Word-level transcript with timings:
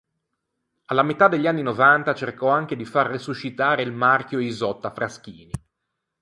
Alla 0.85 1.03
metà 1.03 1.27
degli 1.27 1.45
anni 1.45 1.61
novanta 1.61 2.15
cercò 2.15 2.47
anche 2.49 2.75
di 2.75 2.85
far 2.85 3.05
resuscitare 3.11 3.83
il 3.83 3.91
marchio 3.91 4.39
Isotta 4.39 4.89
Fraschini. 4.91 5.51